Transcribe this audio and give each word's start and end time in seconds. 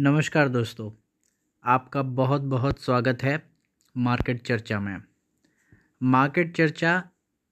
नमस्कार 0.00 0.48
दोस्तों, 0.48 0.90
आपका 1.64 2.02
बहुत 2.02 2.42
बहुत 2.42 2.80
स्वागत 2.80 3.22
है 3.22 3.50
मार्केट 3.96 4.42
चर्चा 4.46 4.78
में। 4.80 5.02
मार्केट 6.02 6.56
चर्चा 6.56 7.02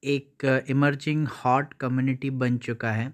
एक 0.03 0.45
इमर्जिंग 0.69 1.27
हॉट 1.28 1.74
कम्युनिटी 1.74 2.31
बन 2.31 2.59
चुका 2.59 2.92
है, 2.92 3.13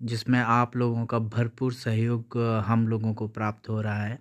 जिसमें 0.00 0.38
आप 0.38 0.76
लोगों 0.76 1.06
का 1.06 1.18
भरपूर 1.18 1.72
सहयोग, 1.72 2.38
हम 2.66 2.88
लोगों 2.88 3.14
को 3.14 3.28
प्राप्त 3.28 3.68
हो 3.68 3.80
रहा 3.80 4.02
है। 4.02 4.18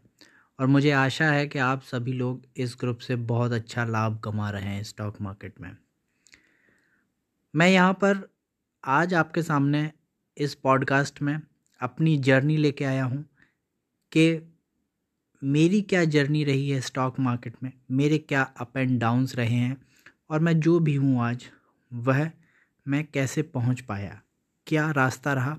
और 0.59 0.67
मुझे 0.67 0.91
आशा 0.91 1.31
है 1.31 1.47
कि 1.47 1.59
आप 1.59 1.81
सभी 1.81 2.13
लोग 2.13 2.45
इस 2.57 2.77
ग्रुप 2.79 2.99
से 2.99 3.15
बहुत 3.15 3.51
अच्छा 3.51 3.85
लाभ 3.85 4.19
कमा 4.19 4.49
रहे 4.49 4.63
हैं 4.63 4.83
स्टॉक 4.83 5.21
मार्केट 5.21 5.61
में। 5.61 5.75
मैं 7.55 7.69
यहाँ 7.69 7.93
पर 7.93 8.29
आज 8.83 9.13
आपके 9.13 9.41
सामने 9.41 9.91
इस 10.37 10.55
पॉडकास्ट 10.55 11.21
में 11.21 11.39
अपनी 11.81 12.17
जर्नी 12.17 12.57
लेके 12.57 12.85
आया 12.85 13.03
हूँ। 13.03 13.25
कि 14.11 14.51
मेरी 15.41 15.81
क्या 15.81 16.03
जर्नी 16.05 16.43
रही 16.43 16.69
है 16.69 16.79
स्टॉक 16.81 17.19
मार्केट 17.19 17.53
में? 17.63 17.71
मेरे 17.91 18.17
क्या 18.17 18.41
अप 18.41 18.77
एंड 18.77 18.99
डाउन्स 18.99 19.35
रहे 19.35 19.55
हैं? 19.55 19.77
और 20.29 20.39
मैं 20.39 20.59
जो 20.59 20.79
भी 20.79 20.95
हूँ 20.95 21.21
आज, 21.21 21.45
वह 21.91 22.29
मैं 22.87 23.03
कैसे 23.13 23.41
पहुँच 23.41 23.81
पाया? 23.81 24.21
क्या 24.67 24.89
रास्ता 24.91 25.33
रहा? 25.33 25.57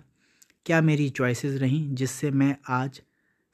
क्या 0.66 0.80
मेरी 0.80 1.08
चॉइसेस 1.10 1.60
रहीं 1.60 1.94
जिससे 1.94 2.30
मैं 2.30 2.56
आज 2.68 3.00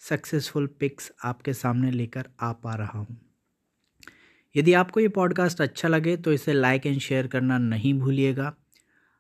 सक्सेसफुल 0.00 0.66
पिक्स 0.80 1.10
आपके 1.24 1.52
सामने 1.52 1.90
लेकर 1.90 2.28
आ 2.40 2.52
पा 2.52 2.74
रहा 2.74 2.98
हूँ? 2.98 3.16
यदि 4.56 4.72
आपको 4.72 5.00
ये 5.00 5.08
पॉडकास्ट 5.08 5.60
अच्छा 5.60 5.88
लगे 5.88 6.16
तो 6.16 6.32
इसे 6.32 6.52
लाइक 6.52 6.86
एंड 6.86 6.98
शेयर 7.00 7.26
करना 7.26 7.58
नहीं 7.58 7.94
भूलिएगा। 7.94 8.54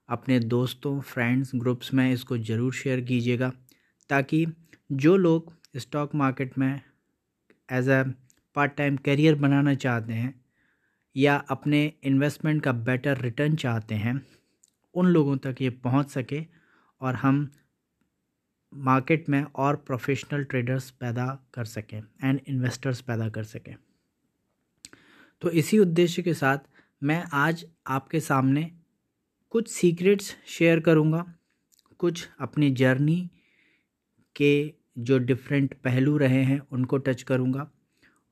अपने 0.08 0.38
दोस्तों 0.40 1.00
फ्रेंड्स 1.00 1.50
ग्रुप्स 1.54 1.92
में 1.94 2.12
इसको 2.12 2.38
ज़रूर 2.38 2.72
शेयर 2.72 3.00
कीजिएगा, 3.00 3.52
ताकि 4.10 4.46
जो 4.92 5.16
लोग 5.16 5.52
स्टॉक 5.78 6.14
मार्केट 6.14 6.58
में 6.58 6.80
as 7.68 7.88
a 7.88 8.02
part 8.56 8.72
time 8.76 8.96
career 8.96 9.34
बनाना 9.34 9.74
चाहते 9.74 10.12
हैं 10.12 10.34
या 11.16 11.36
अपने 11.50 11.92
इन्वेस्टमेंट 12.02 12.62
का 12.62 12.72
बेटर 12.72 13.18
रिटर्न 13.18 13.56
चाहते 13.56 13.94
हैं, 13.94 14.20
उन 14.94 15.06
लोगों 15.06 15.36
तक 15.36 15.56
ये 15.60 15.70
पहुँच 15.70 16.10
सके 16.10 16.44
और 17.00 17.14
हम 17.14 17.50
मार्केट 18.72 19.28
में 19.28 19.42
और 19.42 19.76
प्रोफेशनल 19.76 20.44
ट्रेडर्स 20.44 20.90
पैदा 20.90 21.26
कर 21.54 21.64
सकें 21.64 22.00
एंड 22.24 22.40
इन्वेस्टर्स 22.48 23.00
पैदा 23.00 23.28
कर 23.28 23.44
सकें। 23.44 23.74
तो 25.42 25.50
इसी 25.50 25.78
उद्देश्य 25.78 26.22
के 26.22 26.34
साथ 26.34 26.58
मैं 27.02 27.22
आज 27.32 27.64
आपके 27.86 28.20
सामने 28.20 28.70
कुछ 29.50 29.68
सीक्रेट्स 29.68 30.36
शेयर 30.46 30.80
करूँगा, 30.80 31.24
कुछ 32.00 32.28
अपनी 32.40 32.70
जर्नी 32.70 33.30
के 34.36 34.74
जो 34.98 35.18
डिफरेंट 35.18 35.74
पहलू 35.84 36.16
रहे 36.16 36.42
हैं, 36.42 36.60
उनको 36.72 36.98
टच 36.98 37.22
करूँगा 37.22 37.70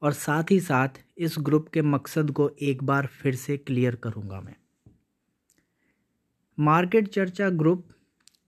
और 0.03 0.13
साथ 0.13 0.51
ही 0.51 0.61
साथ 0.61 1.01
इस 1.19 1.35
ग्रुप 1.41 1.69
के 1.69 1.83
मकसद 1.85 2.31
को 2.31 2.51
एक 2.63 2.83
बार 2.85 3.07
फिर 3.13 3.35
से 3.35 3.57
क्लियर 3.57 3.95
करूँगा 3.95 4.41
मैं। 4.41 4.55
मार्केट 6.59 7.09
चर्चा 7.09 7.49
ग्रुप 7.53 7.87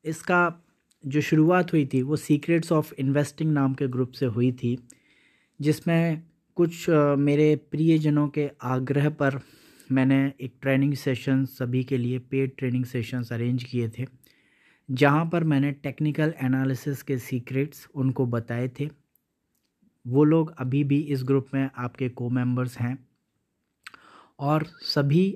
इसका 0.04 0.40
जो 1.04 1.20
शुरुआत 1.20 1.72
हुई 1.72 1.84
थी, 1.86 2.02
वो 2.02 2.16
सीक्रेट्स 2.16 2.72
ऑफ़ 2.72 2.92
इन्वेस्टिंग 2.98 3.52
नाम 3.52 3.74
के 3.74 3.88
ग्रुप 3.88 4.12
से 4.12 4.26
हुई 4.26 4.50
थी, 4.52 4.76
जिसमें 5.60 6.22
कुछ 6.56 6.88
मेरे 7.18 7.54
प्रियजनों 7.70 8.28
के 8.28 8.50
आग्रह 8.62 9.08
पर 9.10 9.40
मैंने 9.90 10.20
एक 10.40 10.54
ट्रेनिंग 10.62 10.94
सेशन 10.94 11.44
सभी 11.44 11.82
के 11.84 11.96
लिए 11.96 12.18
पेड 12.20 12.56
ट्रेनिंग 12.58 12.84
सेशंस 12.84 13.32
अरेंज 13.32 13.64
किए 13.64 13.88
थे। 13.88 14.06
जहाँ 14.88 15.24
पर 15.26 15.44
मैंने 15.44 15.72
टेक्निकल 15.72 16.34
एनालिसिस 16.42 17.02
के 17.02 17.18
सीक्रेट्स 17.18 17.88
उनको 17.94 18.26
बताए 18.26 18.68
थे, 18.68 18.88
वो 20.06 20.24
लोग 20.24 20.54
अभी 20.58 20.82
भी 20.84 21.00
इस 21.00 21.22
ग्रुप 21.24 21.46
में 21.54 21.70
आपके 21.76 22.08
को 22.08 22.28
मेंबर्स 22.30 22.78
हैं 22.78 22.96
और 24.38 24.64
सभी 24.84 25.30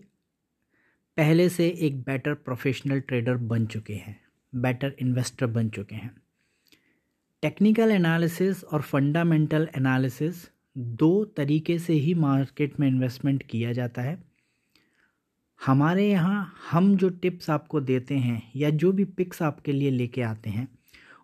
पहले 1.16 1.49
से 1.49 1.69
एक 1.69 2.00
बेटर 2.03 2.34
प्रोफेशनल 2.34 3.00
ट्रेडर 3.00 3.37
बन 3.37 3.66
चुके 3.66 3.94
हैं 3.94 4.21
बेटर 4.53 4.94
इन्वेस्टर 5.00 5.47
बन 5.47 5.69
चुके 5.69 5.94
हैं। 5.94 6.15
टेक्निकल 7.43 7.91
एनालिसिस 7.91 8.65
और 8.65 8.82
फंडामेंटल 8.82 9.69
एनालिसिस 9.76 10.49
दो 10.78 11.25
तरीके 11.25 11.78
से 11.78 11.93
ही 11.93 12.15
मार्केट 12.15 12.81
में 12.81 12.88
इन्वेस्टमेंट 12.88 13.43
किया 13.43 13.72
जाता 13.72 14.03
है। 14.03 14.31
हमारे 15.62 16.09
यहाँ 16.11 16.55
हम 16.71 16.95
जो 16.97 17.09
टिप्स 17.09 17.50
आपको 17.50 17.81
देते 17.81 18.15
हैं 18.15 18.43
या 18.56 18.71
जो 18.71 18.93
भी 18.93 19.05
पिक्स 19.05 19.43
आपके 19.43 19.73
लिए 19.73 19.91
लेके 19.91 20.23
आते 20.23 20.50
हैं, 20.50 20.67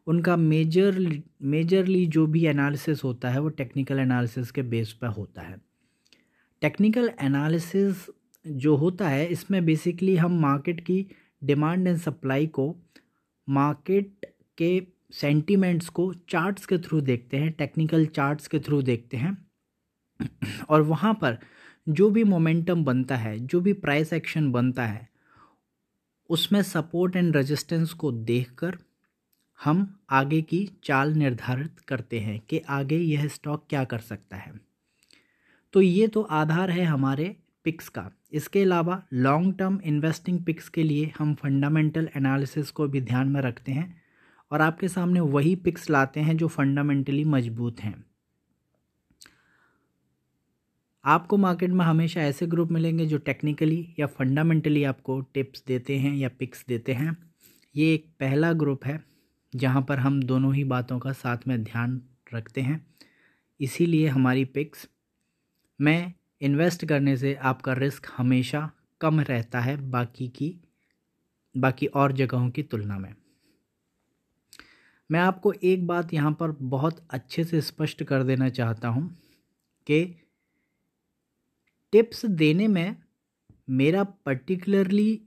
उनका 0.07 0.37
मेजर, 0.37 0.99
मेजरली 1.43 2.05
जो 2.07 2.27
भी 2.27 2.45
एनालिसिस 2.47 3.03
होता 3.05 3.31
है 3.31 3.41
वो 3.41 3.49
टेक्निकल 3.49 3.99
एनालिसिस 3.99 4.51
के 4.51 4.63
बेस 4.65 4.93
पर 4.93 5.09
होता 5.09 5.43
है। 5.43 5.57
टेक्निकल 6.63 7.11
एनालिसिस 7.21 8.07
जो 8.45 8.77
होता 8.77 9.09
है, 9.09 9.27
इसमें 9.27 9.65
बेसिकली 9.67 10.17
हम 10.17 10.41
मार्केट 10.41 10.81
की 10.81 11.05
डिमांड 11.45 11.87
एंड 11.89 11.99
सप्लाई 11.99 12.47
को 12.47 12.75
मार्केट 13.49 14.27
के 14.59 14.87
सेंटीमेंट्स 15.13 15.89
को 15.89 16.13
चार्ट्स 16.29 16.67
के 16.67 16.79
थ्रू 16.79 17.01
देखते 17.01 17.37
हैं 17.37 17.53
टेक्निकल 17.53 18.07
चार्ट्स 18.07 18.49
के 18.49 18.59
थ्रू 18.61 18.83
देखते 18.83 19.17
हैं। 19.17 19.37
और 20.69 20.83
वहाँ 20.83 21.13
पर 21.15 21.39
जो 21.89 22.11
भी 22.11 22.25
मोमेंटम 22.25 22.85
बनता 22.85 23.17
है, 23.17 23.39
जो 23.39 23.61
भी 23.61 23.73
प्राइस 23.73 24.13
एक्शन 24.13 24.53
बनता 24.53 24.87
है, 24.87 25.09
उसमें 26.31 26.63
सपोर्ट 26.63 27.17
एंड 27.17 27.37
रेजिस्टेंस 27.37 27.93
को 27.93 28.13
देखकर 28.13 28.79
हम 29.65 30.01
आगे 30.11 30.43
की 30.43 30.71
चाल 30.85 31.13
निर्धारित 31.13 31.81
करते 31.81 32.21
हैं 32.21 32.41
कि 32.41 32.59
आगे 32.59 32.99
यह 32.99 33.29
स्टॉक 33.29 33.67
क्या 33.69 33.85
कर 33.85 33.99
सकता 33.99 34.37
है। 34.37 34.53
तो 35.73 35.83
ये 35.83 36.09
तो 36.09 36.23
आधार 36.23 36.71
है 36.71 36.85
हमारे 36.85 37.37
पिक्स 37.65 37.89
का। 37.89 38.11
इसके 38.33 38.63
अलावा 38.63 39.03
लॉन्ग 39.13 39.59
टर्म 39.59 39.81
इन्वेस्टिंग 39.85 40.45
पिक्स 40.45 40.69
के 40.69 40.83
लिए 40.83 41.13
हम 41.19 41.35
फंडामेंटल 41.35 42.09
एनालिसिस 42.17 42.71
को 42.71 42.89
भी 42.89 43.01
ध्यान 43.01 43.29
में 43.29 43.41
रखते 43.41 43.73
हैं 43.73 44.03
और 44.51 44.61
आपके 44.61 44.89
सामने 44.89 45.21
वही 45.21 45.57
पिक्स 45.57 45.91
लाते 45.91 46.21
हैं 46.21 46.37
जो 46.37 46.49
फंडामेंटली 46.49 47.25
मज़बूत 47.25 47.81
हैं। 47.81 48.05
आपको 51.05 51.37
मार्केट 51.37 51.71
में 51.71 51.85
हमेशा 51.85 52.21
ऐसे 52.21 52.47
ग्रुप 52.47 52.71
मिलेंगे 52.71 53.07
जो 53.07 53.19
टेक्निकली 53.19 53.95
या 53.99 54.07
फंडामेंटली 54.07 54.85
आपको 54.85 55.21
टिप्स 55.21 55.63
देते 55.67 55.99
हैं 55.99 56.15
या 56.17 56.29
पिक्स 56.29 56.65
देते 56.69 56.93
हैं। 56.93 57.17
ये 57.77 57.95
एक 57.95 58.07
पहला 58.21 58.53
ग्रुप 58.53 58.85
है, 58.85 59.05
जहाँ 59.57 59.83
पर 59.83 59.99
हम 59.99 60.23
दोनों 60.23 60.55
ही 60.55 60.65
बातों 60.65 60.99
का 60.99 61.13
साथ 61.13 61.49
में 61.49 61.65
ध्यान 61.65 62.01
रखते 62.35 62.61
हैं। 62.61 62.95
इसीलिए 63.61 64.09
हमारी 64.09 64.45
पिक्स, 64.45 64.89
में 65.81 66.13
इन्वेस्ट 66.41 66.85
करने 66.85 67.17
से 67.17 67.35
आपका 67.35 67.73
रिस्क 67.73 68.07
हमेशा 68.17 68.71
कम 69.01 69.21
रहता 69.21 69.61
है 69.61 69.77
बाकी 69.91 70.29
की, 70.29 70.61
बाकी 71.57 71.87
और 71.87 72.13
जगहों 72.13 72.51
की 72.51 72.63
तुलना 72.63 72.99
में। 72.99 73.15
मैं 75.11 75.21
आपको 75.21 75.53
एक 75.53 75.87
बात 75.87 76.15
यहाँ 76.15 76.33
पर 76.33 76.51
बहुत 76.51 77.07
अच्छे 77.11 77.45
से 77.45 77.61
स्पष्ट 77.61 78.03
कर 78.03 78.23
देना 78.23 78.49
चाहता 78.49 78.89
हूँ 78.89 79.19
कि 79.87 80.17
टिप्स 81.93 82.27
देने 82.27 82.69
में 82.69 82.97
मेरा 83.69 84.05
पर्टिकुलरली 84.05 85.21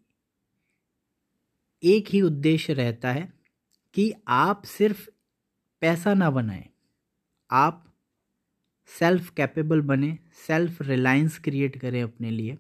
एक 1.84 2.08
ही 2.10 2.22
उद्देश्य 2.22 2.74
रहता 2.74 3.12
है 3.12 3.34
कि 3.94 4.14
आप 4.28 4.64
सिर्फ़ 4.64 5.10
पैसा 5.82 6.14
ना 6.14 6.32
बनाएँ। 6.32 6.70
आप 7.52 7.94
सेल्फ 8.90 9.30
कैपेबल 9.30 9.82
बने 9.82 10.20
सेल्फ 10.48 10.82
रिलायंस 10.82 11.40
क्रिएट 11.40 11.78
करें 11.78 12.04
अपने 12.04 12.32
लिए। 12.32 12.58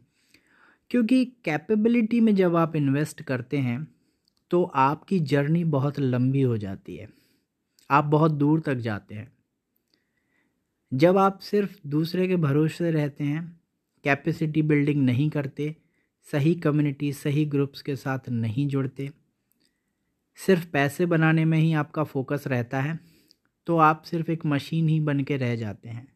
क्योंकि 0.91 1.25
कैपेबिलिटी 1.25 2.19
में 2.21 2.35
जब 2.35 2.55
आप 2.55 2.75
इन्वेस्ट 2.75 3.21
करते 3.21 3.57
हैं 3.57 3.87
तो 4.51 4.63
आपकी 4.63 5.19
जर्नी 5.19 5.63
बहुत 5.63 5.99
लंबी 5.99 6.41
हो 6.41 6.57
जाती 6.57 6.95
है। 6.95 7.09
आप 7.89 8.03
बहुत 8.05 8.31
दूर 8.31 8.59
तक 8.59 8.75
जाते 8.75 9.15
हैं। 9.15 9.31
जब 10.93 11.17
आप 11.17 11.39
सिर्फ़ 11.39 11.77
दूसरे 11.87 12.27
के 12.27 12.35
भरोसे 12.35 12.91
रहते 12.91 13.23
हैं 13.23 13.60
कैपेसिटी 14.03 14.61
बिल्डिंग 14.61 15.03
नहीं 15.05 15.29
करते, 15.29 15.75
सही 16.31 16.53
कम्युनिटी, 16.55 17.11
सही 17.13 17.45
ग्रुप्स 17.45 17.81
के 17.81 17.95
साथ 17.95 18.29
नहीं 18.29 18.67
जुड़ते। 18.67 19.09
सिर्फ़ 20.37 20.67
पैसे 20.67 21.05
बनाने 21.05 21.45
में 21.45 21.57
ही 21.57 21.73
आपका 21.73 22.03
फोकस 22.03 22.43
रहता 22.47 22.81
है 22.81 22.99
तो 23.67 23.77
आप 23.77 24.03
सिर्फ़ 24.03 24.31
एक 24.31 24.45
मशीन 24.45 24.87
ही 24.89 24.99
बन 24.99 25.23
के 25.23 25.37
रह 25.37 25.55
जाते 25.55 25.89
हैं। 25.89 26.07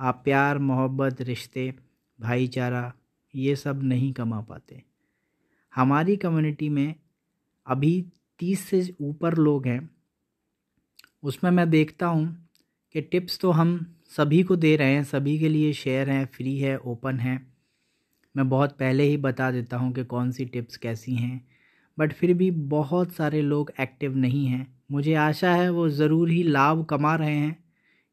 आप 0.00 0.20
प्यार, 0.24 0.58
मोहब्बत, 0.58 1.20
रिश्ते, 1.20 1.74
भाईचारा, 2.20 2.92
ये 3.34 3.56
सब 3.56 3.82
नहीं 3.82 4.12
कमा 4.12 4.40
पाते। 4.40 4.82
हमारी 5.74 6.16
कम्युनिटी 6.16 6.68
में 6.68 6.94
अभी 7.66 8.04
तीस 8.38 8.60
से 8.60 8.94
ऊपर 9.00 9.34
लोग 9.34 9.66
हैं। 9.66 9.90
उसमें 11.22 11.50
मैं 11.50 11.70
देखता 11.70 12.06
हूँ 12.06 12.48
कि 12.94 13.00
टिप्स 13.00 13.38
तो 13.40 13.50
हम 13.50 14.00
सभी 14.14 14.42
को 14.42 14.56
दे 14.56 14.74
रहे 14.76 14.94
हैं, 14.94 15.02
सभी 15.04 15.38
के 15.38 15.48
लिए 15.48 15.72
शेयर 15.72 16.10
हैं 16.10 16.24
फ्री 16.26 16.58
है 16.58 16.76
ओपन 16.78 17.18
है। 17.18 17.40
मैं 18.34 18.48
बहुत 18.48 18.76
पहले 18.78 19.04
ही 19.04 19.16
बता 19.16 19.50
देता 19.50 19.76
हूँ 19.76 19.92
कि 19.92 20.04
कौन 20.04 20.30
सी 20.30 20.44
टिप्स 20.44 20.76
कैसी 20.76 21.14
हैं 21.14 21.40
बट 21.98 22.12
फिर 22.12 22.34
भी 22.34 22.50
बहुत 22.70 23.12
सारे 23.12 23.40
लोग 23.42 23.72
एक्टिव 23.80 24.16
नहीं 24.16 24.46
हैं। 24.46 24.66
मुझे 24.92 25.14
आशा 25.14 25.54
है 25.54 25.68
वो 25.70 25.88
ज़रूर 25.88 26.30
ही 26.30 26.42
लाभ 26.42 26.84
कमा 26.84 27.14
रहे 27.16 27.34
हैं। 27.34 27.56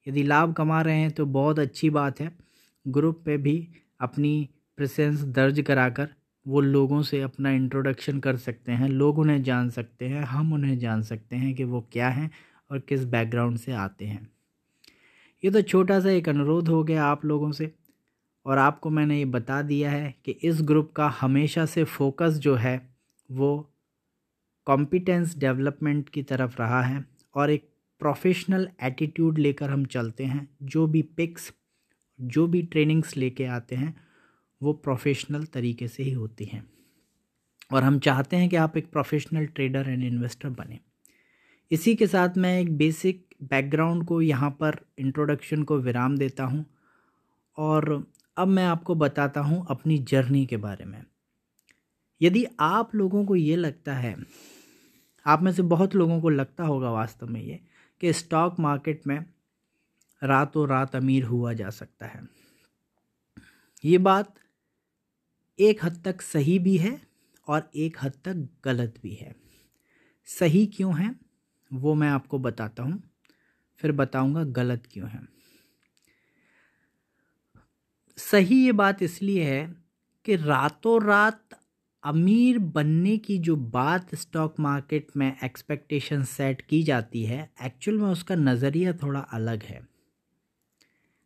यदि 0.08 0.24
लाभ 0.24 0.54
कमा 0.54 0.82
रहे 0.82 1.00
हैं 1.00 1.12
तो 1.12 1.26
बहुत 1.28 1.60
अच्छी 1.60 1.90
बात 1.90 2.22
है। 2.22 2.32
ग्रुप 2.86 3.22
पे 3.26 3.38
भी 3.38 3.56
अपनी 4.00 4.50
प्रेजेंस 4.78 5.22
दर्ज 5.24 5.62
कराकर 5.62 6.08
वो 6.46 6.62
लोगों 6.62 7.02
से 7.04 7.22
अपना 7.22 7.52
इंट्रोडक्शन 7.52 8.20
कर 8.20 8.38
सकते 8.38 8.72
हैं। 8.72 8.90
लोग 8.90 9.20
उन्हें 9.20 9.42
जान 9.44 9.70
सकते 9.70 10.08
हैं, 10.08 10.24
हम 10.24 10.54
उन्हें 10.54 10.78
जान 10.80 11.02
सकते 11.04 11.36
हैं 11.36 11.54
कि 11.56 11.64
वो 11.64 11.88
क्या 11.92 12.10
हैं 12.10 12.30
और 12.72 12.80
किस 12.80 13.06
बैकग्राउंड 13.06 13.58
से 13.58 13.72
आते 13.74 14.06
हैं। 14.06 14.28
ये 15.44 15.52
तो 15.52 15.62
छोटा 15.62 16.00
सा 16.00 16.10
एक 16.10 16.30
अनुरोध 16.30 16.68
हो 16.68 16.84
गया 16.84 17.06
आप 17.06 17.26
लोगों 17.26 17.52
से। 17.52 17.76
और 18.46 18.58
आपको 18.58 18.90
मैंने 18.90 19.18
ये 19.18 19.26
बता 19.26 19.62
दिया 19.62 19.92
है 19.92 20.16
कि 20.26 20.32
इस 20.32 20.62
ग्रुप 20.62 20.92
का 20.92 21.08
हमेशा 21.08 21.66
से 21.66 21.84
फोकस 21.84 22.34
जो 22.34 22.56
है, 22.56 22.96
वो 23.32 23.74
कॉम्पिटेंस 24.66 25.38
डेवलपमेंट 25.38 26.10
की 26.10 26.24
तरफ़ 26.24 26.58
रहा 26.60 26.82
है 26.82 27.06
और 27.36 27.50
एक 27.50 27.70
प्रोफेशनल 28.00 28.70
एटीट्यूड 28.84 29.38
लेकर 29.38 29.70
हम 29.70 29.86
चलते 29.86 30.24
हैं। 30.24 30.50
जो 30.64 30.88
भी 30.88 31.02
पिक्स 31.02 31.54
जो 32.22 32.48
भी 32.48 32.62
ट्रेनिंग्स 32.62 33.18
लेके 33.18 33.46
आते 33.46 33.76
हैं, 33.76 34.02
वो 34.64 34.74
प्रोफेशनल 34.74 35.44
तरीके 35.44 35.88
से 35.88 36.04
ही 36.04 36.12
होती 36.12 36.46
हैं। 36.46 36.70
और 37.72 37.84
हम 37.84 38.00
चाहते 38.00 38.36
हैं 38.36 38.50
कि 38.50 38.56
आप 38.56 38.78
एक 38.78 38.92
प्रोफेशनल 38.92 39.46
ट्रेडर 39.46 39.90
एंड 39.90 40.04
इन्वेस्टर 40.04 40.50
बने। 40.50 40.80
इसी 41.72 41.96
के 41.96 42.08
साथ 42.08 42.30
मैं 42.38 42.60
एक 42.62 42.78
बेसिक 42.78 43.36
बैकग्राउंड 43.44 44.06
को 44.06 44.22
यहाँ 44.22 44.50
पर 44.52 44.80
इंट्रोडक्शन 45.00 45.64
को 45.64 45.78
विराम 45.78 46.18
देता 46.18 46.44
हूँ 46.44 46.66
और 47.58 48.08
अब 48.38 48.48
मैं 48.48 48.66
आपको 48.66 48.96
बताता 48.96 49.42
हूँ 49.42 49.66
अपनी 49.70 49.98
जर्नी 49.98 50.46
के 50.46 50.58
बारे 50.58 50.86
में। 50.86 51.04
यदि 52.22 52.46
आप 52.60 52.96
लोगों 52.96 53.26
को 53.26 53.36
ये 53.36 53.56
लगता 53.56 53.94
है, 53.94 54.16
आप 55.26 55.42
में 55.42 55.52
से 55.52 55.62
बहुत 55.62 55.96
लोगों 55.96 56.22
को 56.22 56.30
लगता 56.30 56.64
होगा 56.64 56.92
वास्तव 56.92 57.28
में 57.28 57.42
ये, 57.42 57.60
कि 58.02 58.14
स्टॉक 58.14 58.60
मार्केट 58.60 59.08
में 59.08 59.26
रातों 60.24 60.68
रात 60.68 60.96
अमीर 60.96 61.24
हुआ 61.24 61.54
जा 61.54 61.70
सकता 61.70 62.06
है। 62.06 62.28
ये 63.86 63.98
बात 63.98 64.36
एक 65.60 65.86
हद 65.86 66.02
तक 66.06 66.22
सही 66.22 66.60
भी 66.60 66.78
है 66.78 67.02
और 67.48 67.70
एक 67.76 67.98
हद 68.02 68.14
तक 68.26 68.48
गलत 68.66 69.00
भी 69.04 69.14
है। 69.14 69.36
सही 70.26 70.66
क्यों 70.66 70.98
है? 71.00 71.31
वो 71.72 71.94
मैं 71.94 72.10
आपको 72.10 72.40
बताता 72.40 72.84
हूँ, 72.84 73.02
फिर 73.82 73.92
बताऊँगा 73.92 74.44
गलत 74.54 74.88
क्यों 74.92 75.10
है। 75.10 75.22
सही 78.18 78.56
ये 78.56 78.72
बात 78.72 79.04
इसलिए 79.04 79.44
है 79.44 79.66
कि 80.26 80.36
रातों 80.36 81.02
रात 81.04 81.60
अमीर 82.04 82.58
बनने 82.60 83.18
की 83.18 83.38
जो 83.38 83.56
बात 83.56 84.14
स्टॉक 84.16 84.60
मार्केट 84.60 85.08
में 85.18 85.36
एक्सपेक्टेशन 85.44 86.24
सेट 86.24 86.62
की 86.62 86.82
जाती 86.84 87.24
है 87.26 87.50
एक्चुअल 87.66 87.98
में 87.98 88.10
उसका 88.10 88.36
नज़रिया 88.36 88.94
थोड़ा 88.94 89.20
अलग 89.20 89.64
है। 89.64 89.82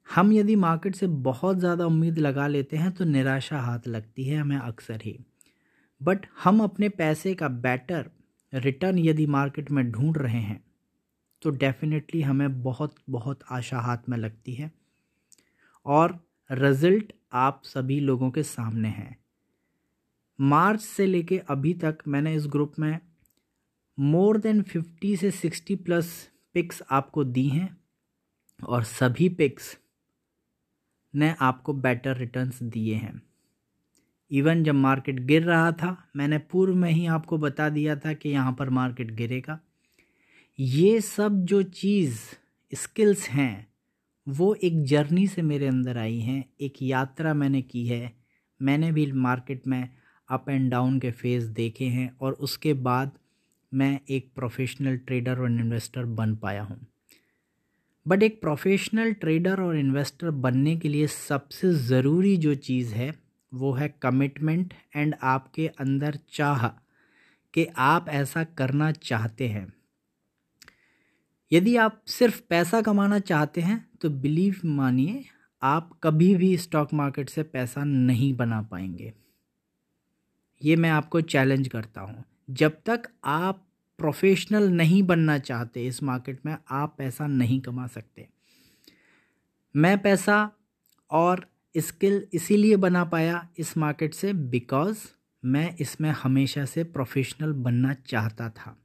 हम 0.08 0.32
यदि 0.34 0.56
मार्केट 0.56 0.96
से 0.96 1.08
बहुत 1.08 1.58
ज़्यादा 1.58 1.86
उम्मीद 1.86 2.18
लगा 2.18 2.48
लेते 2.48 2.78
हैं 2.78 2.92
तो 2.92 3.06
निराशा 3.06 3.60
हाथ 3.60 3.88
लगती 3.88 4.24
है 4.24 4.38
हमें 4.38 4.58
अक्सर 4.58 5.02
ही। 5.04 5.18
बट 6.02 6.26
हम 6.44 6.64
अपने 6.64 6.90
पैसे 6.92 7.34
का 7.36 7.48
बेटर 7.48 8.10
रिटर्न 8.54 9.00
यदि 9.00 9.26
मार्केट 9.28 9.72
में 9.72 9.90
ढूंढ 9.92 10.18
रहे 10.18 10.40
हैं 10.40 10.64
तो 11.42 11.50
डेफिनेटली 11.50 12.22
हमें 12.22 12.62
बहुत 12.64 12.96
बहुत 13.10 13.40
आशा 13.52 13.80
हाथ 13.80 14.10
में 14.10 14.18
लगती 14.18 14.54
है। 14.54 14.72
और 15.86 16.20
रिज़ल्ट 16.50 17.14
आप 17.34 17.62
सभी 17.66 18.00
लोगों 18.00 18.32
के 18.32 18.44
सामने 18.44 18.88
हैं। 18.88 19.18
मार्च 20.40 20.82
से 20.82 21.06
लेके 21.06 21.38
अभी 21.40 21.74
तक 21.74 21.98
मैंने 22.08 22.34
इस 22.36 22.48
ग्रुप 22.48 22.74
में 22.80 23.00
मोर 23.98 24.38
देन 24.38 24.62
फिफ्टी 24.62 25.16
से 25.18 25.32
सिक्सटी 25.32 25.76
प्लस 25.76 26.12
पिक्स 26.54 26.82
आपको 26.92 27.24
दी 27.24 27.48
हैं, 27.48 27.78
और 28.60 28.84
सभी 28.84 29.30
पिक्स 29.30 29.78
ने 31.14 31.36
आपको 31.42 31.74
बेटर 31.74 32.18
रिटर्न्स 32.18 32.64
दिए 32.64 32.96
हैं। 32.96 33.22
इवन 34.32 34.64
जब 34.64 34.76
मार्केट 34.76 35.20
गिर 35.20 35.44
रहा 35.44 35.72
था, 35.72 35.98
मैंने 36.16 36.38
पूर्व 36.38 36.76
में 36.76 36.90
ही 36.92 37.06
आपको 37.06 37.38
बता 37.38 37.70
दिया 37.70 37.96
था 37.96 38.14
कि 38.14 38.30
यहाँ 38.30 38.56
पर 38.60 38.70
मार्केट 38.70 39.12
गिरेगा। 39.12 39.60
ये 40.60 41.00
सब 41.02 41.44
जो 41.46 41.62
चीज़ 41.64 42.20
स्किल्स 42.72 43.28
हैं, 43.30 43.68
वो 44.28 44.54
एक 44.64 44.84
जर्नी 44.84 45.28
से 45.28 45.42
मेरे 45.42 45.68
अंदर 45.68 45.98
आई 45.98 46.20
हैं, 46.20 46.44
एक 46.62 46.82
यात्रा 46.82 47.34
मैंने 47.34 47.62
की 47.62 47.86
है। 47.88 48.14
मैंने 48.62 48.92
भी 48.92 49.12
मार्केट 49.12 49.68
में 49.68 49.90
अप 50.30 50.50
एंड 50.50 50.70
डाउन 50.72 51.00
के 51.00 51.12
फ़ेज़ 51.12 51.50
देखे 51.50 51.86
हैं 51.86 52.10
और 52.22 52.34
उसके 52.34 52.74
बाद 52.74 53.12
मैं 53.72 54.00
एक 54.10 54.32
प्रोफेशनल 54.36 54.98
ट्रेडर 54.98 55.40
और 55.40 55.52
इन्वेस्टर 55.52 56.06
बन 56.06 56.36
पाया 56.36 56.62
हूँ। 56.64 56.78
बट 58.06 58.24
एक 58.24 58.40
प्रोफेशनल 58.42 59.14
ट्रेडर 59.14 59.62
और 59.62 59.78
इन्वेस्टर 59.78 60.30
बनने 60.30 60.76
के 60.78 60.90
लिए 60.90 61.08
सबसे 61.08 61.74
ज़रूरी 61.74 62.36
जो 62.38 62.56
चीज़ 62.56 62.94
है 62.94 63.12
वो 63.56 63.72
है 63.74 63.96
कमिटमेंट 64.02 64.74
एंड 64.96 65.16
आपके 65.24 65.68
अंदर 65.68 66.20
चाह 66.34 66.68
कि 67.54 67.68
आप 67.78 68.10
ऐसा 68.10 68.44
करना 68.44 68.92
चाहते 68.92 69.48
हैं। 69.48 69.74
यदि 71.52 71.76
आप 71.76 72.02
सिर्फ़ 72.08 72.42
पैसा 72.50 72.82
कमाना 72.82 73.20
चाहते 73.20 73.62
हैं 73.62 73.90
तो 74.02 74.10
बिलीव 74.10 74.56
मानिए, 74.66 75.26
आप 75.62 76.00
कभी 76.04 76.36
भी 76.36 76.58
स्टॉक 76.58 76.94
मार्केट 76.94 77.30
से 77.30 77.44
पैसा 77.44 77.84
नहीं 77.84 78.34
बना 78.34 78.62
पाएँगे। 78.62 79.14
ये 80.64 80.76
मैं 80.76 80.90
आपको 80.90 81.22
चैलेंज 81.22 81.68
करता 81.68 82.02
हूँ। 82.02 82.24
जब 82.50 82.78
तक 82.86 83.02
आप 83.26 83.68
प्रोफेशनल 83.98 84.70
नहीं 84.70 85.04
बनना 85.04 85.38
चाहते 85.40 85.86
इस 85.86 86.04
मार्केट 86.04 86.46
में, 86.46 86.58
आप 86.70 86.96
पैसा 86.98 87.28
नहीं 87.28 87.62
कमा 87.62 87.88
सकते। 87.88 88.28
मैं 89.76 90.02
पैसा 90.02 90.52
और 91.12 91.46
स्किल 91.76 92.28
इसीलिए 92.34 92.76
बना 92.76 93.04
पाया 93.04 93.48
इस 93.58 93.78
मार्केट 93.78 94.14
से 94.14 94.34
बिकॉज़ 94.34 94.98
मैं 95.44 95.76
इसमें 95.76 96.10
हमेशा 96.10 96.66
से 96.66 96.84
प्रोफेशनल 96.84 97.52
बनना 97.54 97.94
चाहता 97.94 98.50
था। 98.50 98.76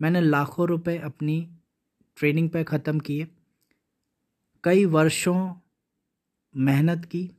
मैंने 0.00 0.20
लाखों 0.20 0.68
रुपए 0.68 0.98
अपनी 0.98 1.48
ट्रेनिंग 2.16 2.50
पे 2.50 2.64
ख़त्म 2.64 3.00
किए, 3.00 3.26
कई 4.64 4.84
वर्षों 4.84 5.54
मेहनत 6.54 7.04
की, 7.04 7.30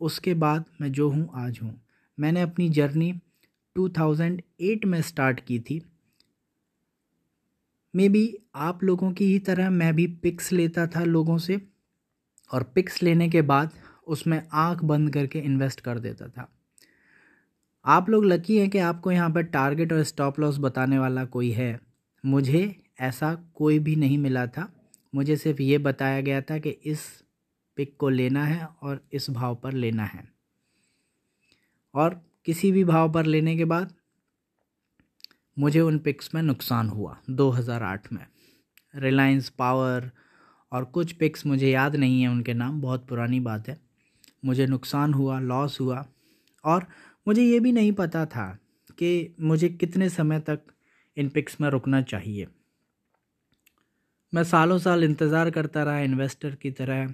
उसके 0.00 0.34
बाद 0.34 0.64
मैं 0.80 0.92
जो 0.92 1.08
हूँ, 1.10 1.30
आज 1.34 1.58
हूँ। 1.62 1.80
मैंने 2.18 2.42
अपनी 2.42 2.68
जर्नी 2.68 3.12
2008 3.76 4.84
में 4.84 5.02
स्टार्ट 5.02 5.40
की 5.40 5.58
थी। 5.60 5.80
मे 7.94 8.08
बी 8.08 8.38
आप 8.54 8.84
लोगों 8.84 9.12
की 9.12 9.24
ही 9.24 9.38
तरह 9.38 9.70
मैं 9.70 9.94
भी 9.96 10.06
पिक्स 10.06 10.52
लेता 10.52 10.86
था 10.86 11.04
लोगों 11.04 11.38
से 11.38 11.60
और 12.50 12.62
पिक्स 12.62 13.02
लेने 13.02 13.28
के 13.28 13.42
बाद 13.42 13.72
उसमें 14.06 14.48
आँख 14.52 14.84
बंद 14.84 15.14
करके 15.14 15.38
इन्वेस्ट 15.38 15.80
कर 15.80 15.98
देता 15.98 16.28
था। 16.28 16.52
आप 17.84 18.08
लोग 18.08 18.24
लकी 18.24 18.58
हैं 18.58 18.70
कि 18.70 18.78
आपको 18.78 19.12
यहाँ 19.12 19.30
पर 19.30 19.42
टारगेट 19.42 19.92
और 19.92 20.02
स्टॉप 20.02 20.40
लॉस 20.40 20.58
बताने 20.58 20.98
वाला 20.98 21.24
कोई 21.24 21.50
है। 21.50 21.80
मुझे 22.26 22.82
ऐसा 23.00 23.34
कोई 23.54 23.78
भी 23.78 23.96
नहीं 23.96 24.18
मिला 24.18 24.46
था। 24.46 24.90
मुझे 25.14 25.36
सिर्फ़ 25.36 25.62
ये 25.62 25.78
बताया 25.78 26.20
गया 26.20 26.40
था 26.40 26.58
कि 26.58 26.70
इस 26.70 27.24
पिक 27.76 27.96
को 27.96 28.08
लेना 28.08 28.44
है 28.44 28.66
और 28.66 29.08
इस 29.12 29.30
भाव 29.30 29.54
पर 29.54 29.72
लेना 29.72 30.04
है। 30.04 30.32
और 31.94 32.26
किसी 32.44 32.72
भी 32.72 32.84
भाव 32.84 33.12
पर 33.12 33.26
लेने 33.26 33.56
के 33.56 33.64
बाद 33.64 33.94
मुझे 35.58 35.80
उन 35.80 35.98
पिक्स 35.98 36.34
में 36.34 36.42
नुकसान 36.42 36.88
हुआ 36.88 37.18
2008 37.30 38.12
में। 38.12 38.26
रिलायंस 38.96 39.48
पावर 39.48 40.10
और 40.72 40.84
कुछ 40.84 41.12
पिक्स 41.12 41.46
मुझे 41.46 41.70
याद 41.70 41.96
नहीं 41.96 42.22
है 42.22 42.28
उनके 42.28 42.54
नाम, 42.54 42.80
बहुत 42.80 43.06
पुरानी 43.08 43.40
बात 43.40 43.68
है। 43.68 43.93
मुझे 44.44 44.66
नुकसान 44.66 45.14
हुआ 45.14 45.38
लॉस 45.40 45.80
हुआ। 45.80 46.04
और 46.64 46.86
मुझे 47.26 47.42
ये 47.42 47.60
भी 47.60 47.72
नहीं 47.72 47.92
पता 47.92 48.24
था 48.26 48.46
कि 48.98 49.34
मुझे 49.40 49.68
कितने 49.70 50.08
समय 50.08 50.40
तक 50.40 50.60
इन 51.16 51.28
पिक्स 51.28 51.60
में 51.60 51.68
रुकना 51.70 52.02
चाहिए। 52.02 52.46
मैं 54.32 54.44
सालों 54.44 54.78
साल 54.78 55.04
इंतज़ार 55.04 55.50
करता 55.50 55.82
रहा 55.82 55.98
इन्वेस्टर 56.00 56.54
की 56.54 56.70
तरह 56.70 57.06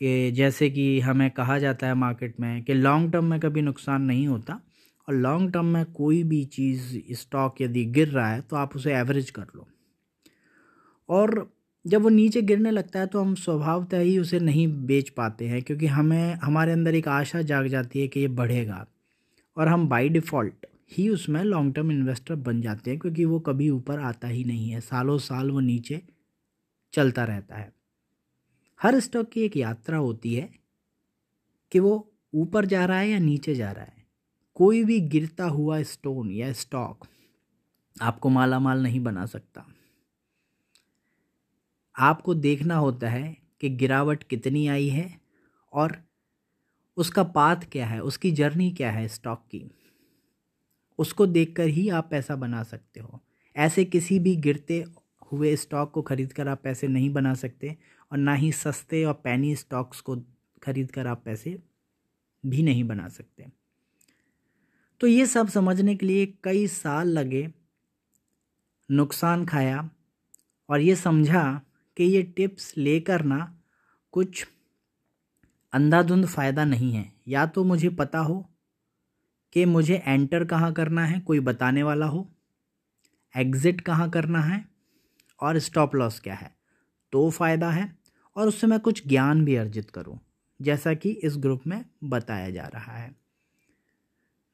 कि 0.00 0.30
जैसे 0.32 0.68
कि 0.70 1.00
हमें 1.00 1.30
कहा 1.30 1.58
जाता 1.58 1.86
है 1.86 1.94
मार्केट 1.94 2.40
में 2.40 2.62
कि 2.64 2.74
लॉन्ग 2.74 3.12
टर्म 3.12 3.24
में 3.24 3.38
कभी 3.40 3.62
नुकसान 3.62 4.02
नहीं 4.02 4.26
होता 4.28 4.60
और 5.08 5.14
लॉन्ग 5.14 5.52
टर्म 5.52 5.66
में 5.66 5.84
कोई 5.92 6.22
भी 6.22 6.44
चीज़, 6.46 6.98
स्टॉक 7.12 7.60
यदि 7.60 7.84
गिर 7.86 8.08
रहा 8.08 8.28
है 8.28 8.40
तो 8.40 8.56
आप 8.56 8.76
उसे 8.76 8.94
एवरेज 8.94 9.30
कर 9.30 9.46
लो। 9.56 9.66
और 11.08 11.50
जब 11.86 12.02
वो 12.02 12.08
नीचे 12.08 12.42
गिरने 12.42 12.70
लगता 12.70 13.00
है 13.00 13.06
तो 13.06 13.20
हम 13.20 13.34
स्वभावतः 13.34 13.98
ही 13.98 14.18
उसे 14.18 14.40
नहीं 14.40 14.86
बेच 14.86 15.08
पाते 15.08 15.48
हैं, 15.48 15.62
क्योंकि 15.62 15.86
हमें, 15.86 16.34
हमारे 16.34 16.72
अंदर 16.72 16.94
एक 16.94 17.08
आशा 17.08 17.42
जाग 17.42 17.66
जाती 17.66 18.00
है 18.00 18.08
कि 18.08 18.20
ये 18.20 18.28
बढ़ेगा। 18.28 18.86
और 19.56 19.68
हम 19.68 19.88
बाय 19.88 20.08
डिफ़ॉल्ट 20.08 20.66
ही 20.92 21.08
उसमें 21.08 21.44
लॉन्ग 21.44 21.74
टर्म 21.74 21.90
इन्वेस्टर 21.90 22.34
बन 22.34 22.60
जाते 22.60 22.90
हैं, 22.90 23.00
क्योंकि 23.00 23.24
वो 23.24 23.40
कभी 23.40 23.70
ऊपर 23.70 24.00
आता 24.00 24.28
ही 24.28 24.44
नहीं 24.44 24.70
है। 24.70 24.80
सालों 24.80 25.18
साल 25.18 25.50
वो 25.50 25.60
नीचे 25.60 26.02
चलता 26.92 27.24
रहता 27.24 27.56
है। 27.56 27.72
हर 28.82 29.00
स्टॉक 29.00 29.28
की 29.28 29.40
एक 29.40 29.56
यात्रा 29.56 29.98
होती 29.98 30.34
है 30.34 30.50
कि 31.72 31.78
वो 31.78 32.12
ऊपर 32.34 32.64
जा 32.64 32.84
रहा 32.84 32.98
है 32.98 33.10
या 33.10 33.18
नीचे 33.18 33.54
जा 33.54 33.72
रहा 33.72 33.84
है। 33.84 34.06
कोई 34.54 34.84
भी 34.84 35.00
गिरता 35.00 35.44
हुआ 35.44 35.82
स्टोन 35.82 36.30
या 36.30 36.52
स्टॉक 36.52 37.06
आपको 38.02 38.28
माला 38.28 38.58
माल 38.58 38.82
नहीं 38.82 39.00
बना 39.00 39.26
सकता। 39.26 39.66
आपको 42.00 42.34
देखना 42.34 42.76
होता 42.76 43.08
है 43.08 43.36
कि 43.60 43.68
गिरावट 43.68 44.22
कितनी 44.22 44.66
आई 44.68 44.88
है 44.88 45.20
और 45.72 45.96
उसका 46.96 47.22
पाथ 47.22 47.56
क्या 47.72 47.86
है, 47.86 48.00
उसकी 48.00 48.30
जर्नी 48.32 48.70
क्या 48.70 48.90
है 48.90 49.08
स्टॉक 49.08 49.44
की। 49.50 49.70
उसको 50.98 51.26
देखकर 51.26 51.66
ही 51.66 51.88
आप 51.88 52.08
पैसा 52.10 52.36
बना 52.36 52.62
सकते 52.62 53.00
हो। 53.00 53.20
ऐसे 53.56 53.84
किसी 53.84 54.18
भी 54.18 54.36
गिरते 54.36 54.84
हुए 55.32 55.56
स्टॉक 55.56 55.90
को 55.90 56.02
खरीद 56.02 56.32
कर 56.32 56.48
आप 56.48 56.60
पैसे 56.64 56.88
नहीं 56.88 57.10
बना 57.10 57.34
सकते 57.34 57.76
और 58.12 58.18
ना 58.18 58.34
ही 58.34 58.52
सस्ते 58.52 59.04
और 59.04 59.14
पैनी 59.14 59.56
स्टॉक्स 59.56 60.00
को 60.00 60.16
खरीद 60.62 60.90
कर 60.90 61.06
आप 61.06 61.22
पैसे 61.24 61.62
भी 62.46 62.62
नहीं 62.62 62.84
बना 62.84 63.08
सकते। 63.08 63.46
तो 65.00 65.06
ये 65.06 65.26
सब 65.26 65.48
समझने 65.48 65.96
के 65.96 66.06
लिए 66.06 66.26
कई 66.44 66.66
साल 66.66 67.08
लगे, 67.08 67.48
नुकसान 68.90 69.46
खाया 69.46 69.90
और 70.68 70.80
ये 70.80 70.96
समझा 70.96 71.60
कि 72.00 72.04
ये 72.06 72.22
टिप्स 72.36 72.72
लेकर 72.76 73.22
ना 73.22 73.38
कुछ 74.14 74.46
अंधाधुंध 75.72 76.26
फ़ायदा 76.26 76.64
नहीं 76.64 76.92
है। 76.92 77.04
या 77.28 77.44
तो 77.46 77.64
मुझे 77.64 77.88
पता 77.88 78.18
हो 78.18 78.38
कि 79.52 79.64
मुझे 79.64 80.02
एंटर 80.06 80.44
कहाँ 80.44 80.72
करना 80.72 81.04
है, 81.04 81.18
कोई 81.20 81.40
बताने 81.40 81.82
वाला 81.82 82.06
हो, 82.06 82.26
एग्ज़िट 83.34 83.80
कहाँ 83.80 84.08
करना 84.10 84.40
है 84.40 84.64
और 85.40 85.58
स्टॉप 85.58 85.94
लॉस 85.94 86.20
क्या 86.20 86.34
है। 86.34 86.50
तो 87.12 87.28
फ़ायदा 87.30 87.70
है 87.70 87.88
और 88.36 88.48
उससे 88.48 88.66
मैं 88.66 88.80
कुछ 88.80 89.06
ज्ञान 89.08 89.44
भी 89.44 89.56
अर्जित 89.56 89.90
करूँ, 89.90 90.18
जैसा 90.60 90.94
कि 90.94 91.10
इस 91.10 91.36
ग्रुप 91.36 91.66
में 91.66 91.84
बताया 92.04 92.50
जा 92.50 92.70
रहा 92.74 92.96
है। 92.96 93.14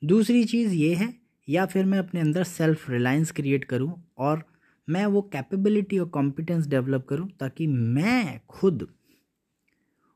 दूसरी 0.02 0.44
चीज़ 0.44 0.74
ये 0.74 0.94
है, 0.94 1.12
या 1.48 1.66
फिर 1.66 1.84
मैं 1.84 1.98
अपने 1.98 2.20
अंदर 2.20 2.44
सेल्फ 2.44 2.90
रिलायंस 2.90 3.30
क्रिएट 3.30 3.64
करूँ 3.64 4.02
और 4.18 4.44
मैं 4.88 5.06
वो 5.06 5.22
कैपेबिलिटी 5.22 5.98
और 5.98 6.08
कॉम्पिटेंस 6.08 6.66
डेवलप 6.66 7.06
करूँ 7.08 7.28
ताकि 7.30 7.66
मैं 7.66 8.40
खुद 8.48 8.86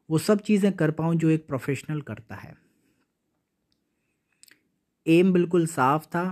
वो 0.08 0.18
सब 0.18 0.40
चीज़ें 0.40 0.72
कर 0.72 0.90
पाऊँ 0.90 1.14
जो 1.14 1.28
एक 1.28 1.46
प्रोफेशनल 1.48 2.00
करता 2.00 2.34
है। 2.34 2.54
एम 5.06 5.32
बिल्कुल 5.32 5.66
साफ़ 5.66 6.06
था 6.06 6.22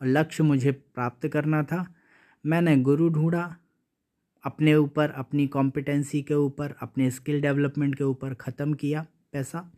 और 0.00 0.06
लक्ष्य 0.06 0.44
मुझे 0.44 0.72
प्राप्त 0.72 1.26
करना 1.28 1.62
था। 1.62 1.86
मैंने 2.44 2.76
गुरु 2.76 3.08
ढूंढा 3.08 3.44
अपने 4.44 4.74
ऊपर, 4.74 5.10
अपनी 5.10 5.46
कॉम्पिटेंसी 5.46 6.22
के 6.22 6.34
ऊपर, 6.34 6.74
अपने 6.82 7.10
स्किल 7.10 7.40
डेवलपमेंट 7.40 7.94
के 7.94 8.04
ऊपर 8.04 8.34
ख़त्म 8.34 8.74
किया 8.74 9.06
पैसा। 9.32 9.70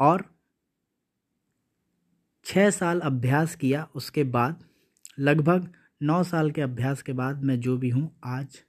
और 0.00 0.24
छः 2.46 2.70
साल 2.70 3.00
अभ्यास 3.00 3.54
किया, 3.54 3.88
उसके 3.94 4.24
बाद 4.24 4.64
लगभग 5.18 5.72
नौ 6.02 6.22
साल 6.22 6.50
के 6.50 6.60
अभ्यास 6.60 7.02
के 7.02 7.12
बाद 7.12 7.44
मैं 7.44 7.60
जो 7.60 7.76
भी 7.78 7.88
हूँ, 7.90 8.18
आज 8.24 8.64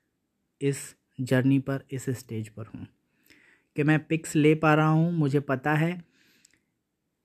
इस 0.62 0.96
जर्नी 1.22 1.60
पर, 1.60 1.84
इस 1.92 2.10
स्टेज 2.10 2.50
पर 2.50 2.66
हूँ। 2.66 2.88
कि 3.76 3.84
मैं 3.84 4.00
पिक्स 4.06 4.36
ले 4.36 4.56
पा 4.56 4.74
रहा 4.74 4.88
हूँ, 4.88 5.12
मुझे 5.12 5.40
पता 5.40 5.74
है 5.74 5.92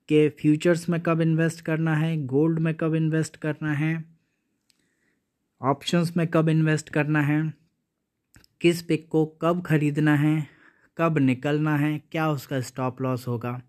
कि 0.08 0.28
फ्यूचर्स 0.28 0.88
में 0.88 1.00
कब 1.00 1.20
इन्वेस्ट 1.20 1.60
करना 1.60 1.96
है, 1.96 2.16
गोल्ड 2.16 2.58
में 2.58 2.74
कब 2.74 2.94
इन्वेस्ट 2.94 3.36
करना 3.36 3.72
है, 3.72 4.04
ऑप्शंस 5.62 6.16
में 6.16 6.26
कब 6.26 6.48
इन्वेस्ट 6.48 6.88
करना 6.88 7.20
है, 7.20 7.54
किस 8.60 8.82
पिक 8.82 9.08
को 9.08 9.26
कब 9.26 9.62
ख़रीदना 9.62 10.14
है, 10.14 10.46
कब 10.96 11.18
निकलना 11.18 11.76
है, 11.76 11.98
क्या 11.98 12.30
उसका 12.30 12.60
स्टॉप 12.60 13.02
लॉस 13.02 13.28
होगा, 13.28 13.62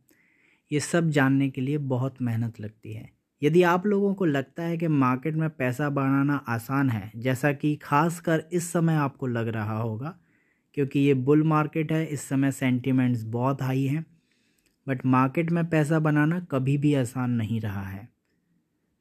ये 0.72 0.80
सब 0.80 1.10
जानने 1.10 1.50
के 1.50 1.62
लिए 1.62 1.78
बहुत 1.78 2.22
मेहनत 2.22 2.60
लगती 2.60 2.94
है। 2.94 3.15
यदि 3.46 3.64
आप 3.64 3.86
लोगों 3.86 4.14
को 4.14 4.26
लगता 4.26 4.64
है 4.64 4.78
कि 4.78 4.88
मार्केट 4.88 5.36
में 5.36 5.50
पैसा 5.50 5.90
बनाना 5.90 6.36
आसान 6.48 6.90
है, 6.90 7.12
जैसा 7.16 7.54
कि 7.54 7.76
खास 7.76 8.20
कर 8.20 8.44
इस 8.54 8.72
समय 8.72 8.96
आपको 8.96 9.28
लग 9.28 9.48
रहा 9.48 9.78
होगा, 9.78 10.20
क्योंकि 10.74 11.00
ये 11.00 11.14
बुल 11.14 11.44
मार्केट 11.44 11.92
है, 11.92 12.06
इस 12.06 12.22
समय 12.22 12.52
सेंटिमेंट्स 12.52 13.24
बहुत 13.24 13.62
हाई 13.62 13.86
हैं, 13.86 14.06
बट 14.88 15.06
मार्केट 15.06 15.52
में 15.52 15.70
पैसा 15.70 16.00
बनाना 16.00 16.40
कभी 16.40 16.78
भी 16.78 16.94
आसान 16.94 17.32
नहीं 17.32 17.62
रहा 17.62 17.84
है। 17.84 18.10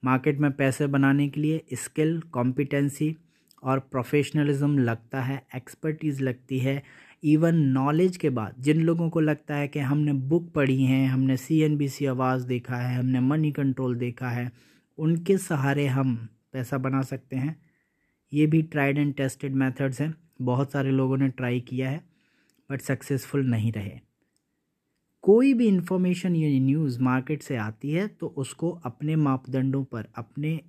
मार्केट 0.05 0.39
में 0.39 0.53
पैसे 0.53 0.87
बनाने 0.87 1.29
के 1.29 1.41
लिए 1.41 1.65
स्किल, 1.75 2.21
कॉम्पिटेंसी 2.21 3.17
और 3.63 3.79
प्रोफेशनलिज्म 3.79 4.79
लगता 4.79 5.21
है, 5.21 5.47
एक्सपर्टीज़ 5.57 6.23
लगती 6.23 6.59
है 6.59 6.83
इवन 7.25 7.57
नॉलेज 7.57 8.17
के 8.17 8.31
बाद, 8.31 8.55
जिन 8.59 8.81
लोगों 8.83 9.09
को 9.11 9.21
लगता 9.21 9.55
है 9.55 9.69
कि 9.69 9.79
हमने 9.79 10.13
बुक 10.13 10.51
पढ़ी 10.53 10.83
हैं, 10.83 11.09
हमने 11.09 11.37
सी 11.37 11.61
एन 11.61 11.77
बी 11.77 11.89
सी 11.89 12.07
आवाज़ 12.07 12.47
देखा 12.47 12.77
है, 12.77 12.99
हमने 12.99 13.21
मनी 13.21 13.53
कंट्रोल 13.53 13.95
देखा 13.97 14.31
है, 14.31 14.51
उनके 14.99 15.37
सहारे 15.39 15.87
हम 15.87 16.17
पैसा 16.53 16.79
बना 16.79 17.03
सकते 17.03 17.37
हैं। 17.37 17.57
ये 18.33 18.47
भी 18.47 18.63
ट्राइड 18.63 18.99
एंड 18.99 19.15
टेस्टेड 19.15 19.55
मेथड्स 19.55 20.01
हैं। 20.01 20.15
बहुत 20.43 20.73
सारे 20.73 20.91
लोगों 20.91 21.17
ने 21.17 21.29
ट्राई 21.29 21.61
किया 21.61 21.91
है 21.91 22.05
बट 22.71 22.81
सक्सेसफुल 22.81 23.47
नहीं 23.47 23.73
रहे। 23.73 23.99
कोई 25.25 25.53
भी 25.55 25.67
इंफॉर्मेशन 25.67 26.37
या 26.37 26.61
न्यूज़ 26.61 27.01
मार्केट 27.03 27.43
से 27.43 27.57
आती 27.57 27.91
है 27.91 28.07
तो 28.09 28.27
उसको 28.27 28.71
अपने 28.85 29.17
मापदंडों 29.17 29.85
पर, 29.85 30.07
अपने 30.17 30.61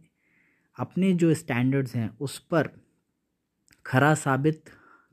अपने 0.77 1.13
जो 1.13 1.33
स्टैंडर्ड्स 1.33 1.95
हैं, 1.95 2.09
उस 2.17 2.39
पर 2.39 2.69
खरा 3.85 4.13
साबित 4.15 4.63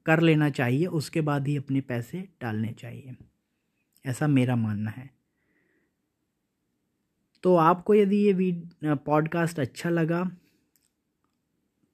कर 0.07 0.21
लेना 0.21 0.51
चाहिए, 0.51 0.87
उसके 0.87 1.21
बाद 1.21 1.49
ही 1.49 1.57
अपने 1.57 1.81
पैसे 1.81 2.29
डालने 2.43 2.73
चाहिए। 2.73 3.17
ऐसा 4.07 4.27
मेरा 4.27 4.57
मानना 4.57 4.91
है। 4.91 5.11
तो 7.43 7.57
आपको 7.57 7.95
यदि 7.95 8.17
ये 8.17 8.55
पॉडकास्ट 8.85 9.61
अच्छा 9.61 9.91
लगा 9.91 10.31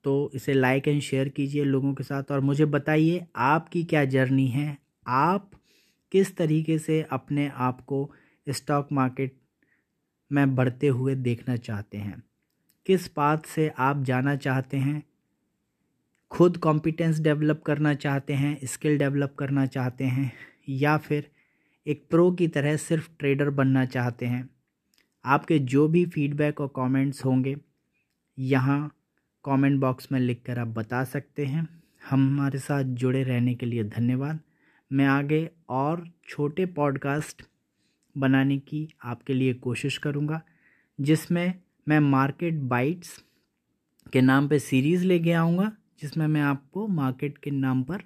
तो 0.05 0.31
इसे 0.35 0.53
लाइक 0.53 0.89
एंड 0.89 1.01
शेयर 1.03 1.29
कीजिए 1.29 1.65
लोगों 1.65 1.95
के 1.95 2.05
साथ 2.05 2.33
और 2.33 2.41
मुझे 2.41 2.65
बताइए 2.65 3.27
आपकी 3.37 3.85
क्या 3.85 4.05
जर्नी 4.05 4.47
है? 4.47 4.79
आप 5.07 5.51
किस 6.13 6.37
तरीके 6.37 6.79
से 6.79 7.03
अपने 7.03 7.49
आप 7.49 7.81
को 7.81 8.13
स्टॉक 8.49 8.89
मार्केट 8.93 9.37
में 10.33 10.55
बढ़ते 10.55 10.89
हुए 10.89 11.15
देखना 11.15 11.57
चाहते 11.57 11.99
हैं? 11.99 12.23
किस 12.87 13.09
पाथ 13.09 13.39
से 13.47 13.69
आप 13.79 14.03
जाना 14.03 14.37
चाहते 14.37 14.77
हैं? 14.77 15.03
खुद 16.31 16.57
कॉम्पिटेंस 16.57 17.21
डेवलप 17.21 17.63
करना 17.63 17.95
चाहते 17.95 18.33
हैं 18.33 18.59
स्किल 18.65 18.99
डेवलप 18.99 19.35
करना 19.39 19.65
चाहते 19.67 20.05
हैं, 20.05 20.33
या 20.69 20.97
फिर 20.97 21.31
एक 21.87 22.05
प्रो 22.11 22.31
की 22.33 22.49
तरह 22.49 22.77
सिर्फ़ 22.77 23.09
ट्रेडर 23.19 23.51
बनना 23.51 23.85
चाहते 23.85 24.27
हैं। 24.27 24.49
आपके 25.25 25.59
जो 25.59 25.87
भी 25.89 26.05
फीडबैक 26.07 26.61
और 26.61 26.73
कमेंट्स 26.77 27.25
होंगे, 27.25 27.57
यहाँ 28.39 28.95
कमेंट 29.45 29.81
बॉक्स 29.81 30.13
में 30.13 30.21
लिख 30.21 30.43
कर 30.47 30.59
आप 30.59 30.69
बता 30.69 31.03
सकते 31.05 31.47
हैं। 31.47 31.67
हमारे 32.11 32.59
साथ 32.59 32.85
जुड़े 32.85 33.23
रहने 33.23 33.55
के 33.55 33.67
लिए 33.67 33.85
धन्यवाद। 33.85 34.41
मैं 34.91 35.07
आगे 35.07 35.49
और 35.69 36.07
छोटे 36.29 36.67
पॉडकास्ट 36.67 37.43
बनाने 38.17 38.59
की 38.59 38.89
आपके 39.05 39.35
लिए 39.35 39.55
कोशिश 39.55 39.99
करूँगा, 39.99 40.41
जिसमें 40.99 41.55
मैं 41.89 42.01
मार्केट 42.01 42.55
बाइट्स 42.55 43.19
के 44.13 44.21
नाम 44.21 44.49
पे 44.49 44.59
सीरीज़ 44.59 45.05
लेके 45.05 45.33
आऊँगा। 45.33 45.73
जिसमें 46.01 46.27
मैं 46.27 46.41
आपको 46.43 46.87
मार्केट 46.89 47.39
के 47.39 47.51
नाम 47.51 47.83
पर 47.83 48.03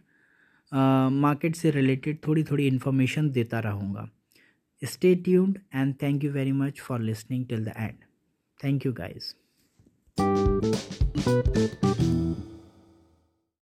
मार्केट 0.72 1.56
से 1.56 1.70
रिलेटेड 1.70 2.18
थोड़ी 2.26 2.44
थोड़ी 2.44 2.66
इन्फॉर्मेशन 2.66 3.30
देता 3.30 3.60
रहूँगा। 3.60 4.08
Stay 4.82 5.14
tuned 5.24 5.58
and 5.74 5.94
thank 6.02 6.24
you 6.24 6.32
very 6.32 6.52
much 6.52 6.80
for 6.80 7.00
listening 7.00 7.46
till 7.46 7.64
the 7.64 7.72
end 7.76 7.94
thank 8.60 8.86
you 8.86 8.92
guys 8.92 9.34